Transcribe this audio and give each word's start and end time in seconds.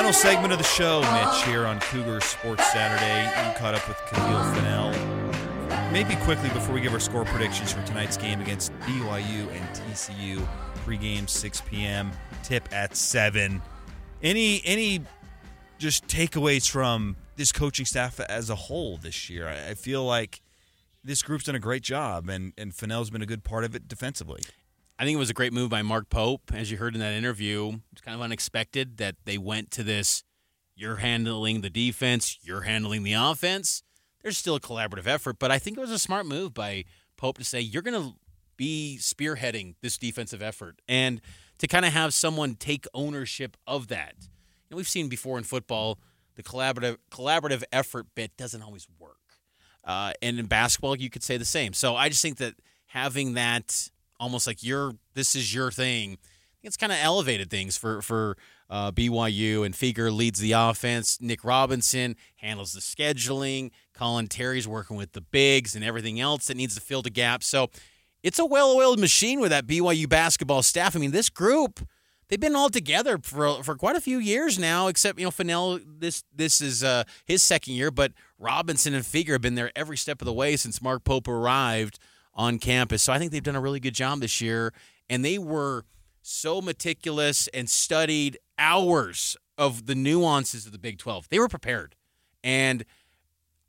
Final 0.00 0.14
segment 0.14 0.50
of 0.50 0.58
the 0.58 0.64
show, 0.64 1.02
Mitch, 1.12 1.44
here 1.44 1.66
on 1.66 1.78
Cougar 1.78 2.22
Sports 2.22 2.72
Saturday. 2.72 3.22
You 3.46 3.58
caught 3.58 3.74
up 3.74 3.86
with 3.86 3.98
Kahil 3.98 4.54
Fennell. 4.54 5.92
Maybe 5.92 6.16
quickly 6.24 6.48
before 6.48 6.74
we 6.74 6.80
give 6.80 6.94
our 6.94 7.00
score 7.00 7.26
predictions 7.26 7.70
for 7.70 7.82
tonight's 7.82 8.16
game 8.16 8.40
against 8.40 8.72
BYU 8.80 9.46
and 9.52 9.68
TCU. 9.76 10.48
Pre-game 10.86 11.28
6 11.28 11.60
p.m. 11.68 12.12
Tip 12.42 12.66
at 12.72 12.96
7. 12.96 13.60
Any 14.22 14.62
any 14.64 15.02
just 15.76 16.06
takeaways 16.06 16.66
from 16.66 17.16
this 17.36 17.52
coaching 17.52 17.84
staff 17.84 18.18
as 18.20 18.48
a 18.48 18.54
whole 18.54 18.96
this 18.96 19.28
year? 19.28 19.48
I, 19.48 19.72
I 19.72 19.74
feel 19.74 20.02
like 20.02 20.40
this 21.04 21.22
group's 21.22 21.44
done 21.44 21.56
a 21.56 21.60
great 21.60 21.82
job, 21.82 22.30
and 22.30 22.54
and 22.56 22.74
Fennell's 22.74 23.10
been 23.10 23.20
a 23.20 23.26
good 23.26 23.44
part 23.44 23.64
of 23.64 23.74
it 23.74 23.86
defensively. 23.86 24.40
I 25.00 25.04
think 25.04 25.16
it 25.16 25.18
was 25.18 25.30
a 25.30 25.34
great 25.34 25.54
move 25.54 25.70
by 25.70 25.80
Mark 25.80 26.10
Pope, 26.10 26.52
as 26.52 26.70
you 26.70 26.76
heard 26.76 26.92
in 26.92 27.00
that 27.00 27.14
interview. 27.14 27.78
It's 27.90 28.02
kind 28.02 28.14
of 28.14 28.20
unexpected 28.20 28.98
that 28.98 29.16
they 29.24 29.38
went 29.38 29.70
to 29.70 29.82
this. 29.82 30.24
You're 30.76 30.96
handling 30.96 31.62
the 31.62 31.70
defense, 31.70 32.38
you're 32.42 32.60
handling 32.60 33.02
the 33.02 33.14
offense. 33.14 33.82
There's 34.22 34.36
still 34.36 34.56
a 34.56 34.60
collaborative 34.60 35.06
effort, 35.06 35.38
but 35.38 35.50
I 35.50 35.58
think 35.58 35.78
it 35.78 35.80
was 35.80 35.90
a 35.90 35.98
smart 35.98 36.26
move 36.26 36.52
by 36.52 36.84
Pope 37.16 37.38
to 37.38 37.44
say 37.44 37.62
you're 37.62 37.80
going 37.80 37.98
to 37.98 38.12
be 38.58 38.98
spearheading 39.00 39.76
this 39.80 39.96
defensive 39.96 40.42
effort 40.42 40.82
and 40.86 41.22
to 41.56 41.66
kind 41.66 41.86
of 41.86 41.94
have 41.94 42.12
someone 42.12 42.54
take 42.54 42.84
ownership 42.92 43.56
of 43.66 43.88
that. 43.88 44.16
We've 44.70 44.86
seen 44.86 45.08
before 45.08 45.38
in 45.38 45.44
football 45.44 45.98
the 46.34 46.42
collaborative 46.42 46.98
collaborative 47.10 47.62
effort 47.72 48.08
bit 48.14 48.36
doesn't 48.36 48.60
always 48.60 48.86
work, 48.98 49.16
uh, 49.82 50.12
and 50.20 50.38
in 50.38 50.44
basketball 50.44 50.94
you 50.94 51.08
could 51.08 51.22
say 51.22 51.38
the 51.38 51.46
same. 51.46 51.72
So 51.72 51.96
I 51.96 52.10
just 52.10 52.20
think 52.20 52.36
that 52.36 52.56
having 52.88 53.32
that 53.32 53.88
almost 54.20 54.46
like 54.46 54.62
your 54.62 54.92
this 55.14 55.34
is 55.34 55.52
your 55.52 55.72
thing. 55.72 56.18
It's 56.62 56.76
kind 56.76 56.92
of 56.92 56.98
elevated 57.00 57.50
things 57.50 57.76
for 57.76 58.02
for 58.02 58.36
uh, 58.68 58.92
BYU 58.92 59.66
and 59.66 59.74
Fueger 59.74 60.14
leads 60.14 60.38
the 60.38 60.52
offense. 60.52 61.20
Nick 61.20 61.42
Robinson 61.42 62.14
handles 62.36 62.74
the 62.74 62.80
scheduling. 62.80 63.70
Colin 63.94 64.28
Terry's 64.28 64.68
working 64.68 64.96
with 64.96 65.12
the 65.12 65.20
bigs 65.20 65.74
and 65.74 65.84
everything 65.84 66.20
else 66.20 66.46
that 66.46 66.56
needs 66.56 66.74
to 66.76 66.80
fill 66.80 67.02
the 67.02 67.10
gap. 67.10 67.42
So 67.42 67.70
it's 68.22 68.38
a 68.38 68.44
well-oiled 68.44 69.00
machine 69.00 69.40
with 69.40 69.50
that 69.50 69.66
BYU 69.66 70.08
basketball 70.08 70.62
staff. 70.62 70.94
I 70.94 71.00
mean, 71.00 71.10
this 71.10 71.30
group 71.30 71.80
they've 72.28 72.38
been 72.38 72.54
all 72.54 72.70
together 72.70 73.18
for 73.18 73.62
for 73.62 73.74
quite 73.74 73.96
a 73.96 74.00
few 74.00 74.18
years 74.18 74.58
now. 74.58 74.88
Except 74.88 75.18
you 75.18 75.24
know, 75.24 75.30
Fennell 75.30 75.80
this 75.84 76.24
this 76.34 76.60
is 76.60 76.84
uh, 76.84 77.04
his 77.24 77.42
second 77.42 77.74
year, 77.74 77.90
but 77.90 78.12
Robinson 78.38 78.94
and 78.94 79.04
Fueger 79.04 79.32
have 79.32 79.42
been 79.42 79.54
there 79.54 79.72
every 79.74 79.96
step 79.96 80.20
of 80.20 80.26
the 80.26 80.32
way 80.32 80.56
since 80.56 80.82
Mark 80.82 81.04
Pope 81.04 81.26
arrived 81.26 81.98
on 82.34 82.58
campus. 82.58 83.02
So 83.02 83.12
I 83.12 83.18
think 83.18 83.32
they've 83.32 83.42
done 83.42 83.56
a 83.56 83.60
really 83.60 83.80
good 83.80 83.94
job 83.94 84.20
this 84.20 84.40
year, 84.40 84.72
and 85.08 85.24
they 85.24 85.38
were 85.38 85.84
so 86.22 86.60
meticulous 86.60 87.48
and 87.48 87.68
studied 87.68 88.38
hours 88.58 89.36
of 89.56 89.86
the 89.86 89.94
nuances 89.94 90.66
of 90.66 90.72
the 90.72 90.78
Big 90.78 90.98
12. 90.98 91.28
They 91.28 91.38
were 91.38 91.48
prepared. 91.48 91.96
And 92.42 92.84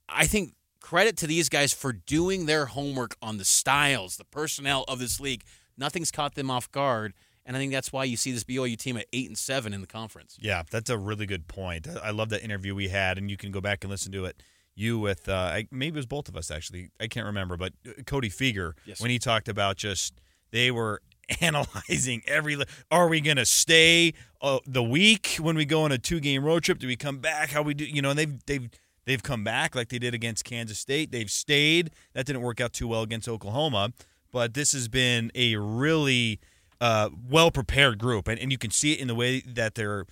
I 0.07 0.25
think 0.25 0.53
credit 0.79 1.17
to 1.17 1.27
these 1.27 1.49
guys 1.49 1.73
for 1.73 1.93
doing 1.93 2.45
their 2.45 2.67
homework 2.67 3.15
on 3.21 3.37
the 3.37 3.45
styles, 3.45 4.17
the 4.17 4.25
personnel 4.25 4.83
of 4.87 4.99
this 4.99 5.19
league. 5.19 5.43
Nothing's 5.77 6.11
caught 6.11 6.35
them 6.35 6.51
off 6.51 6.71
guard. 6.71 7.13
And 7.45 7.55
I 7.57 7.59
think 7.59 7.71
that's 7.71 7.91
why 7.91 8.03
you 8.03 8.17
see 8.17 8.31
this 8.31 8.43
BYU 8.43 8.77
team 8.77 8.97
at 8.97 9.07
eight 9.13 9.27
and 9.27 9.37
seven 9.37 9.73
in 9.73 9.81
the 9.81 9.87
conference. 9.87 10.37
Yeah, 10.39 10.63
that's 10.69 10.89
a 10.89 10.97
really 10.97 11.25
good 11.25 11.47
point. 11.47 11.87
I 12.03 12.11
love 12.11 12.29
that 12.29 12.43
interview 12.43 12.75
we 12.75 12.89
had, 12.89 13.17
and 13.17 13.31
you 13.31 13.37
can 13.37 13.51
go 13.51 13.61
back 13.61 13.83
and 13.83 13.89
listen 13.89 14.11
to 14.11 14.25
it. 14.25 14.43
You 14.75 14.99
with 14.99 15.27
uh, 15.27 15.61
maybe 15.69 15.95
it 15.95 15.99
was 15.99 16.05
both 16.05 16.29
of 16.29 16.35
us 16.37 16.49
actually. 16.49 16.89
I 16.99 17.07
can't 17.07 17.25
remember, 17.25 17.57
but 17.57 17.73
uh, 17.87 18.03
Cody 18.05 18.29
Fueger 18.29 18.73
Yes. 18.85 19.01
when 19.01 19.11
he 19.11 19.19
talked 19.19 19.49
about 19.49 19.75
just 19.77 20.13
they 20.51 20.71
were 20.71 21.01
analyzing 21.41 22.21
every. 22.27 22.57
Are 22.89 23.07
we 23.07 23.21
going 23.21 23.37
to 23.37 23.45
stay 23.45 24.13
uh, 24.41 24.59
the 24.65 24.83
week 24.83 25.37
when 25.39 25.55
we 25.55 25.65
go 25.65 25.83
on 25.83 25.91
a 25.91 25.97
two 25.97 26.19
game 26.19 26.43
road 26.43 26.63
trip? 26.63 26.79
Do 26.79 26.87
we 26.87 26.95
come 26.95 27.17
back? 27.19 27.49
How 27.51 27.61
we 27.61 27.73
do? 27.73 27.85
You 27.85 28.01
know, 28.01 28.11
and 28.11 28.19
they've 28.19 28.45
they've 28.45 28.69
they've 29.05 29.21
come 29.23 29.43
back 29.43 29.75
like 29.75 29.89
they 29.89 29.99
did 29.99 30.13
against 30.13 30.45
Kansas 30.45 30.79
State. 30.79 31.11
They've 31.11 31.29
stayed. 31.31 31.91
That 32.13 32.25
didn't 32.25 32.41
work 32.41 32.61
out 32.61 32.73
too 32.73 32.87
well 32.87 33.01
against 33.01 33.27
Oklahoma, 33.27 33.91
but 34.31 34.53
this 34.53 34.71
has 34.73 34.87
been 34.87 35.31
a 35.35 35.55
really 35.57 36.39
uh, 36.79 37.09
well 37.29 37.51
prepared 37.51 37.99
group, 37.99 38.27
and, 38.27 38.39
and 38.39 38.51
you 38.51 38.57
can 38.57 38.71
see 38.71 38.93
it 38.93 38.99
in 38.99 39.07
the 39.07 39.15
way 39.15 39.41
that 39.41 39.75
they're 39.75 40.05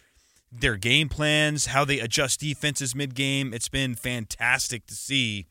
their 0.52 0.76
game 0.78 1.10
plans, 1.10 1.68
how 1.68 1.86
they 1.86 2.00
adjust 2.00 2.40
defenses 2.40 2.96
mid 2.96 3.16
game. 3.16 3.54
It's 3.54 3.70
been 3.70 3.96
fantastic 3.96 4.86
to 4.88 4.96
see 4.96 5.48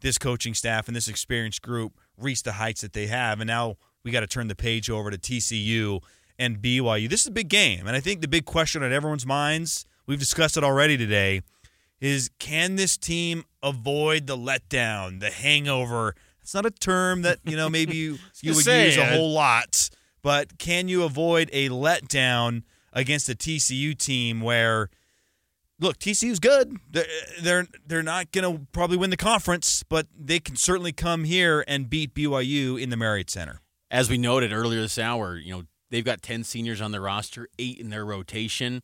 this 0.00 0.18
coaching 0.18 0.54
staff 0.54 0.88
and 0.88 0.96
this 0.96 1.08
experienced 1.08 1.62
group 1.62 1.98
reach 2.18 2.42
the 2.42 2.52
heights 2.52 2.82
that 2.82 2.92
they 2.92 3.06
have. 3.06 3.40
And 3.40 3.48
now 3.48 3.76
we 4.04 4.10
got 4.10 4.20
to 4.20 4.26
turn 4.26 4.48
the 4.48 4.54
page 4.54 4.90
over 4.90 5.10
to 5.10 5.18
TCU 5.18 6.00
and 6.38 6.58
BYU. 6.60 7.08
This 7.08 7.22
is 7.22 7.26
a 7.26 7.32
big 7.32 7.48
game. 7.48 7.86
And 7.86 7.96
I 7.96 8.00
think 8.00 8.20
the 8.20 8.28
big 8.28 8.44
question 8.44 8.82
on 8.82 8.92
everyone's 8.92 9.26
minds, 9.26 9.86
we've 10.06 10.18
discussed 10.18 10.56
it 10.56 10.64
already 10.64 10.96
today, 10.96 11.42
is 12.00 12.30
can 12.38 12.76
this 12.76 12.96
team 12.96 13.44
avoid 13.62 14.26
the 14.26 14.36
letdown, 14.36 15.20
the 15.20 15.30
hangover? 15.30 16.14
It's 16.42 16.54
not 16.54 16.66
a 16.66 16.70
term 16.70 17.22
that, 17.22 17.38
you 17.44 17.56
know, 17.56 17.70
maybe 17.70 17.96
you, 17.96 18.18
you 18.42 18.54
would 18.54 18.64
say, 18.64 18.86
use 18.86 18.98
a 18.98 19.06
whole 19.06 19.32
lot, 19.32 19.88
but 20.22 20.58
can 20.58 20.88
you 20.88 21.04
avoid 21.04 21.48
a 21.52 21.70
letdown 21.70 22.62
against 22.96 23.28
a 23.28 23.34
TCU 23.34 23.96
team 23.96 24.40
where 24.40 24.90
look, 25.78 25.98
TCU's 25.98 26.40
good. 26.40 26.78
They're 26.90 27.04
they're, 27.40 27.66
they're 27.86 28.02
not 28.02 28.32
going 28.32 28.58
to 28.58 28.66
probably 28.72 28.96
win 28.96 29.10
the 29.10 29.16
conference, 29.16 29.84
but 29.84 30.08
they 30.18 30.40
can 30.40 30.56
certainly 30.56 30.92
come 30.92 31.24
here 31.24 31.62
and 31.68 31.88
beat 31.88 32.14
BYU 32.14 32.80
in 32.80 32.90
the 32.90 32.96
Marriott 32.96 33.30
Center. 33.30 33.60
As 33.90 34.10
we 34.10 34.18
noted 34.18 34.52
earlier 34.52 34.80
this 34.80 34.98
hour, 34.98 35.36
you 35.36 35.54
know, 35.54 35.62
they've 35.90 36.04
got 36.04 36.22
10 36.22 36.42
seniors 36.42 36.80
on 36.80 36.90
their 36.90 37.02
roster, 37.02 37.46
eight 37.58 37.78
in 37.78 37.90
their 37.90 38.04
rotation. 38.04 38.82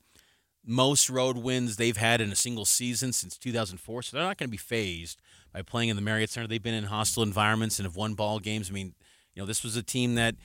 Most 0.64 1.10
road 1.10 1.38
wins 1.38 1.76
they've 1.76 1.96
had 1.96 2.20
in 2.20 2.30
a 2.30 2.36
single 2.36 2.64
season 2.64 3.12
since 3.12 3.36
2004, 3.36 4.02
so 4.02 4.16
they're 4.16 4.24
not 4.24 4.38
going 4.38 4.48
to 4.48 4.52
be 4.52 4.56
phased 4.56 5.20
by 5.52 5.62
playing 5.62 5.88
in 5.88 5.96
the 5.96 6.02
Marriott 6.02 6.30
Center. 6.30 6.46
They've 6.46 6.62
been 6.62 6.74
in 6.74 6.84
hostile 6.84 7.24
environments 7.24 7.80
and 7.80 7.86
have 7.86 7.96
won 7.96 8.14
ball 8.14 8.38
games. 8.38 8.70
I 8.70 8.72
mean, 8.72 8.94
you 9.34 9.42
know, 9.42 9.46
this 9.46 9.64
was 9.64 9.74
a 9.74 9.82
team 9.82 10.14
that 10.14 10.36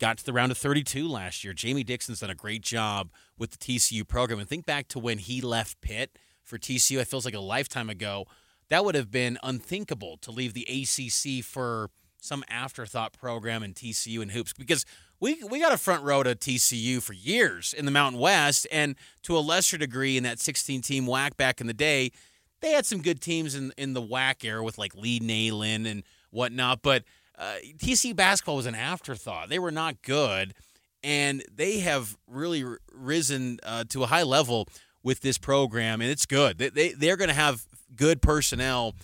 got 0.00 0.18
to 0.18 0.24
the 0.24 0.32
round 0.32 0.50
of 0.50 0.58
32 0.58 1.06
last 1.06 1.44
year. 1.44 1.52
Jamie 1.52 1.84
Dixon's 1.84 2.20
done 2.20 2.30
a 2.30 2.34
great 2.34 2.62
job 2.62 3.10
with 3.38 3.52
the 3.52 3.58
TCU 3.58 4.06
program. 4.06 4.40
And 4.40 4.48
think 4.48 4.66
back 4.66 4.88
to 4.88 4.98
when 4.98 5.18
he 5.18 5.40
left 5.40 5.80
Pitt 5.80 6.18
for 6.42 6.58
TCU. 6.58 6.98
It 6.98 7.06
feels 7.06 7.24
like 7.24 7.34
a 7.34 7.40
lifetime 7.40 7.88
ago. 7.88 8.26
That 8.70 8.84
would 8.84 8.94
have 8.94 9.10
been 9.10 9.38
unthinkable 9.42 10.16
to 10.22 10.30
leave 10.30 10.54
the 10.54 10.66
ACC 10.68 11.44
for 11.44 11.90
some 12.20 12.44
afterthought 12.48 13.12
program 13.12 13.62
in 13.62 13.72
TCU 13.72 14.20
and 14.20 14.32
hoops 14.32 14.52
because 14.52 14.84
we 15.20 15.42
we 15.44 15.58
got 15.58 15.72
a 15.72 15.78
front 15.78 16.04
row 16.04 16.22
to 16.22 16.34
TCU 16.34 17.02
for 17.02 17.14
years 17.14 17.72
in 17.72 17.84
the 17.84 17.90
Mountain 17.90 18.20
West 18.20 18.66
and 18.70 18.94
to 19.22 19.36
a 19.36 19.40
lesser 19.40 19.78
degree 19.78 20.16
in 20.16 20.22
that 20.24 20.38
16 20.38 20.82
team 20.82 21.06
WAC 21.06 21.36
back 21.36 21.60
in 21.60 21.66
the 21.66 21.74
day. 21.74 22.12
They 22.60 22.72
had 22.72 22.84
some 22.84 23.00
good 23.00 23.20
teams 23.20 23.54
in 23.54 23.72
in 23.76 23.94
the 23.94 24.02
WAC 24.02 24.44
era 24.44 24.62
with 24.62 24.78
like 24.78 24.94
Lee 24.94 25.18
Nailon 25.18 25.90
and 25.90 26.02
whatnot, 26.30 26.82
but 26.82 27.04
uh, 27.40 27.56
TCU 27.78 28.14
basketball 28.14 28.56
was 28.56 28.66
an 28.66 28.74
afterthought. 28.74 29.48
They 29.48 29.58
were 29.58 29.70
not 29.70 30.02
good, 30.02 30.54
and 31.02 31.42
they 31.52 31.78
have 31.78 32.16
really 32.26 32.62
r- 32.62 32.78
risen 32.92 33.58
uh, 33.62 33.84
to 33.88 34.02
a 34.02 34.06
high 34.06 34.24
level 34.24 34.68
with 35.02 35.20
this 35.20 35.38
program, 35.38 36.02
and 36.02 36.10
it's 36.10 36.26
good. 36.26 36.58
They, 36.58 36.68
they 36.68 36.92
they're 36.92 37.16
going 37.16 37.28
to 37.28 37.34
have 37.34 37.64
good 37.96 38.20
personnel. 38.20 38.94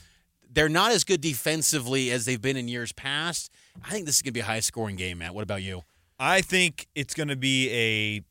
They're 0.50 0.68
not 0.68 0.92
as 0.92 1.02
good 1.02 1.22
defensively 1.22 2.10
as 2.10 2.26
they've 2.26 2.40
been 2.40 2.58
in 2.58 2.68
years 2.68 2.92
past. 2.92 3.50
I 3.82 3.90
think 3.90 4.04
this 4.04 4.16
is 4.16 4.22
going 4.22 4.30
to 4.30 4.34
be 4.34 4.40
a 4.40 4.44
high 4.44 4.60
scoring 4.60 4.96
game, 4.96 5.18
Matt. 5.18 5.34
What 5.34 5.42
about 5.42 5.62
you? 5.62 5.82
I 6.18 6.42
think 6.42 6.86
it's 6.94 7.14
going 7.14 7.28
to 7.28 7.36
be 7.36 7.70
a 7.70 8.22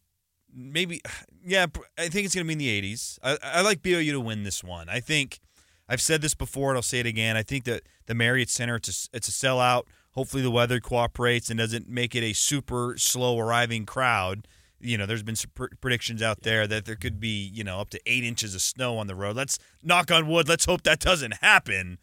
maybe, 0.56 1.02
yeah. 1.46 1.66
I 1.98 2.10
think 2.10 2.26
it's 2.26 2.36
going 2.36 2.48
to 2.48 2.56
be 2.56 2.66
in 2.66 2.84
the 2.84 2.94
80s. 2.94 3.18
I, 3.24 3.38
I 3.42 3.62
like 3.62 3.82
BYU 3.82 4.12
to 4.12 4.20
win 4.20 4.44
this 4.44 4.64
one. 4.64 4.88
I 4.88 5.00
think 5.00 5.40
I've 5.88 6.01
said 6.01 6.22
this 6.22 6.34
before, 6.34 6.69
and 6.69 6.78
I'll 6.78 6.84
say 6.84 7.00
it 7.00 7.06
again. 7.06 7.38
I 7.38 7.44
think 7.44 7.63
that 7.66 7.84
the 8.07 8.16
Marriott 8.16 8.50
Center 8.50 8.75
it's 8.75 9.09
a, 9.12 9.18
it's 9.18 9.28
a 9.28 9.31
sellout. 9.31 9.84
Hopefully, 10.12 10.41
the 10.41 10.51
weather 10.51 10.79
cooperates 10.79 11.50
and 11.50 11.59
doesn't 11.59 11.90
make 11.90 12.16
it 12.16 12.23
a 12.23 12.34
super 12.34 12.96
slow 12.97 13.40
arriving 13.40 13.85
crowd. 13.85 14.47
You 14.79 14.97
know, 14.97 15.06
there's 15.06 15.24
been 15.24 15.35
some 15.35 15.51
pr- 15.53 15.75
predictions 15.81 16.22
out 16.22 16.41
there 16.41 16.68
that 16.68 16.86
there 16.86 16.95
could 16.95 17.19
be, 17.19 17.51
you 17.54 17.63
know, 17.63 17.80
up 17.80 17.89
to 17.92 18.00
eight 18.06 18.24
inches 18.24 18.56
of 18.56 18.62
snow 18.62 18.98
on 18.98 19.07
the 19.07 19.15
road. 19.15 19.36
Let's 19.36 19.60
knock 19.83 20.12
on 20.12 20.27
wood. 20.27 20.48
Let's 20.48 20.65
hope 20.65 20.83
that 20.83 21.00
doesn't 21.00 21.36
happen. 21.36 21.98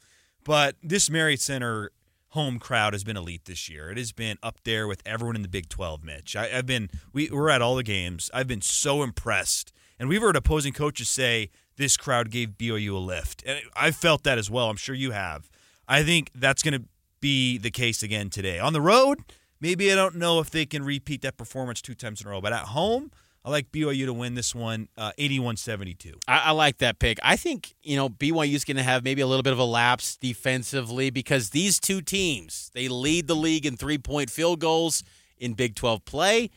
But 0.45 0.77
this 0.83 1.09
Marriott 1.09 1.41
Center 1.41 1.91
home 2.33 2.59
crowd 2.59 2.95
has 2.95 3.05
been 3.05 3.17
elite 3.17 3.45
this 3.45 3.69
year. 3.69 3.91
It 3.91 3.99
has 3.99 4.13
been 4.13 4.39
up 4.43 4.59
there 4.65 4.87
with 4.87 5.03
everyone 5.05 5.37
in 5.37 5.43
the 5.43 5.49
Big 5.49 5.69
12, 5.69 6.03
Mitch. 6.03 6.35
I, 6.35 6.51
I've 6.59 6.67
been, 6.67 6.89
we, 7.13 7.29
we're 7.31 7.51
at 7.51 7.61
all 7.61 7.77
the 7.77 7.83
games. 7.83 8.31
I've 8.33 8.49
been 8.49 8.63
so 8.63 9.03
impressed. 9.03 9.73
And 10.03 10.09
we've 10.09 10.21
heard 10.21 10.35
opposing 10.35 10.73
coaches 10.73 11.09
say 11.09 11.49
this 11.77 11.97
crowd 11.97 12.33
gave 12.33 12.59
BYU 12.59 12.95
a 12.95 12.99
lift. 12.99 13.45
And 13.47 13.61
I've 13.77 13.95
felt 13.95 14.25
that 14.25 14.37
as 14.37 14.51
well. 14.51 14.69
I'm 14.69 14.77
sure 14.77 14.97
you 14.97 15.13
have. 15.13 15.49
I 15.87 16.03
think 16.03 16.33
that's 16.35 16.61
going 16.61 16.75
to 16.75 16.89
be 17.21 17.57
the 17.57 17.71
case 17.71 18.03
again 18.03 18.29
today. 18.29 18.59
On 18.59 18.73
the 18.73 18.81
road, 18.81 19.21
maybe 19.61 19.93
I 19.93 19.95
don't 19.95 20.17
know 20.17 20.41
if 20.41 20.51
they 20.51 20.67
can 20.67 20.85
repeat 20.85 21.23
that 21.23 21.37
performance 21.37 21.81
two 21.81 21.95
times 21.95 22.21
in 22.21 22.27
a 22.27 22.31
row. 22.31 22.41
But 22.41 22.53
at 22.53 22.65
home, 22.65 23.13
I 23.45 23.51
like 23.51 23.71
BYU 23.71 24.07
to 24.07 24.13
win 24.13 24.35
this 24.35 24.57
one 24.57 24.89
uh, 24.99 25.13
81 25.19 25.59
72. 25.59 26.19
I, 26.27 26.47
I 26.47 26.51
like 26.51 26.79
that 26.79 26.99
pick. 26.99 27.21
I 27.23 27.37
think 27.37 27.73
you 27.85 27.95
know 27.95 28.09
BYU 28.09 28.55
is 28.55 28.65
going 28.65 28.79
to 28.79 28.83
have 28.83 29.05
maybe 29.05 29.23
a 29.23 29.27
little 29.29 29.45
bit 29.45 29.53
of 29.53 29.61
a 29.61 29.65
lapse 29.65 30.17
defensively 30.17 31.11
because 31.11 31.51
these 31.51 31.79
two 31.79 32.01
teams 32.01 32.73
they 32.75 32.89
lead 32.89 33.29
the 33.29 33.37
league 33.37 33.65
in 33.65 33.77
three 33.77 33.99
point 33.99 34.31
field 34.31 34.59
goals 34.59 35.05
in 35.39 35.55
Big 35.55 35.77
12 35.77 36.05
play. 36.05 36.51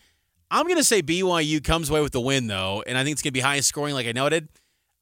I'm 0.52 0.66
going 0.66 0.78
to 0.78 0.84
say 0.84 1.02
BYU 1.02 1.64
comes 1.64 1.90
away 1.90 2.02
with 2.02 2.12
the 2.12 2.22
win, 2.22 2.48
though, 2.48 2.84
and 2.86 2.98
I 2.98 3.04
think 3.04 3.14
it's 3.14 3.22
going 3.22 3.32
to 3.32 3.34
be 3.34 3.40
high 3.42 3.60
scoring, 3.62 3.94
like 3.94 4.08
I 4.08 4.12
noted. 4.12 4.48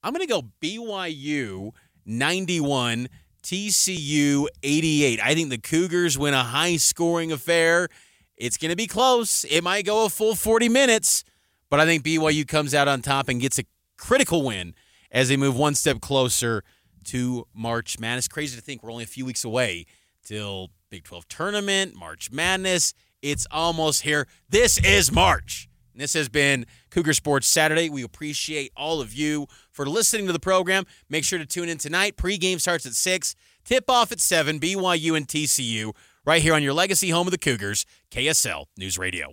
I'm 0.02 0.14
going 0.14 0.26
to 0.26 0.32
go 0.32 0.44
BYU 0.62 1.72
91, 2.06 3.10
TCU 3.44 4.48
88. 4.64 5.20
I 5.22 5.34
think 5.34 5.50
the 5.50 5.58
Cougars 5.58 6.18
win 6.18 6.34
a 6.34 6.44
high 6.44 6.78
scoring 6.78 7.32
affair. 7.32 7.90
It's 8.38 8.58
going 8.58 8.70
to 8.70 8.76
be 8.76 8.88
close. 8.88 9.44
It 9.46 9.64
might 9.64 9.86
go 9.86 10.06
a 10.06 10.10
full 10.10 10.36
40 10.36 10.70
minutes, 10.70 11.24
but 11.70 11.80
I 11.80 11.86
think 11.86 12.04
BYU 12.04 12.48
comes 12.48 12.74
out 12.74 12.88
on 12.88 13.02
top 13.02 13.30
and 13.30 13.40
gets 13.40 13.60
a 13.60 13.64
critical 13.98 14.44
win 14.44 14.74
as 15.12 15.30
they 15.30 15.38
move 15.38 15.56
one 15.56 15.76
step 15.76 16.02
closer 16.02 16.64
to 17.06 17.48
March 17.54 18.00
Madness. 18.00 18.28
Crazy 18.28 18.56
to 18.56 18.62
think 18.62 18.82
we're 18.82 18.92
only 18.92 19.04
a 19.04 19.08
few 19.08 19.26
weeks 19.26 19.44
away 19.44 19.86
till 20.24 20.72
Big 20.90 21.04
12 21.04 21.28
tournament, 21.28 21.96
March 21.96 22.32
Madness. 22.32 22.94
It's 23.24 23.48
almost 23.50 24.02
here. 24.02 24.28
This 24.50 24.78
is 24.84 25.10
March. 25.10 25.70
This 25.96 26.14
has 26.14 26.28
been 26.28 26.66
Cougar 26.90 27.14
Sports 27.14 27.48
Saturday. 27.48 27.90
We 27.90 28.04
appreciate 28.04 28.74
all 28.76 29.00
of 29.00 29.14
you 29.14 29.48
for 29.72 29.86
listening 29.86 30.28
to 30.28 30.34
the 30.34 30.40
program. 30.40 30.86
Make 31.08 31.24
sure 31.24 31.40
to 31.40 31.46
tune 31.46 31.70
in 31.70 31.78
tonight. 31.78 32.18
Pre-game 32.18 32.60
starts 32.60 32.86
at 32.86 32.94
6, 32.94 33.34
tip 33.64 33.90
off 33.90 34.12
at 34.12 34.20
7, 34.20 34.60
BYU 34.60 35.16
and 35.16 35.26
TCU, 35.26 35.96
right 36.26 36.42
here 36.42 36.54
on 36.54 36.64
your 36.64 36.74
legacy 36.74 37.12
home 37.12 37.28
of 37.28 37.32
the 37.32 37.38
Cougars, 37.38 37.86
KSL 38.12 38.66
News 38.78 38.98
Radio. 38.98 39.32